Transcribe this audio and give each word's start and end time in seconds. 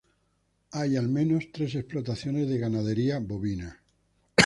Hay 0.71 0.95
al 0.97 1.09
menos 1.09 1.49
tres 1.53 1.75
explotaciones 1.75 2.49
de 2.49 2.57
ganadería 2.57 3.19
bovina. 3.19 3.83